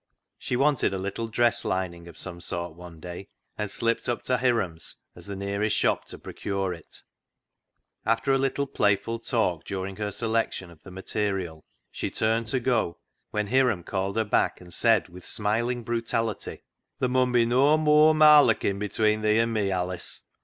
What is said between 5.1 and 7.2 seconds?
as the nearest shop to procure it.